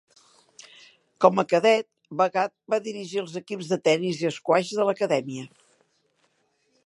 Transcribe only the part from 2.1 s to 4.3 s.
Bhagat va dirigir els equips de tenis i